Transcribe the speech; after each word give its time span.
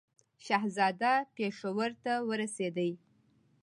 شهزاده 0.45 1.13
پېښور 1.35 1.91
ته 2.03 2.13
ورسېدی. 2.29 2.91